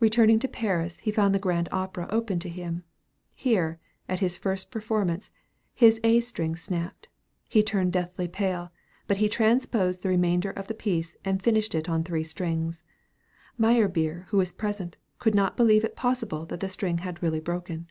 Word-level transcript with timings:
Returning 0.00 0.38
to 0.40 0.48
Paris, 0.48 0.98
he 0.98 1.10
found 1.10 1.34
the 1.34 1.38
Grand 1.38 1.66
Opera 1.72 2.06
open 2.10 2.38
to 2.40 2.50
him. 2.50 2.84
Here, 3.34 3.78
at 4.06 4.20
his 4.20 4.36
first 4.36 4.70
performance, 4.70 5.30
his 5.72 5.98
a 6.04 6.20
string 6.20 6.56
snapped; 6.56 7.08
he 7.48 7.62
turned 7.62 7.94
deathly 7.94 8.28
pale, 8.28 8.70
but 9.06 9.16
he 9.16 9.30
transposed 9.30 10.02
the 10.02 10.10
remainder 10.10 10.50
of 10.50 10.66
the 10.66 10.74
piece, 10.74 11.16
and 11.24 11.42
finished 11.42 11.74
it 11.74 11.88
on 11.88 12.04
three 12.04 12.22
strings. 12.22 12.84
Meyerbeer, 13.58 14.26
who 14.28 14.36
was 14.36 14.52
present, 14.52 14.98
could 15.18 15.34
not 15.34 15.56
believe 15.56 15.84
it 15.84 15.96
possible 15.96 16.44
that 16.44 16.60
the 16.60 16.68
string 16.68 16.98
had 16.98 17.22
really 17.22 17.40
broken. 17.40 17.86